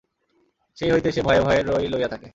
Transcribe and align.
সেই 0.77 0.91
হইতে 0.91 1.09
সে 1.11 1.21
ভয়ে 1.21 1.41
ভয়ে 1.41 1.61
রই 1.61 1.87
লইয়া 1.87 2.09
থাকে। 2.09 2.27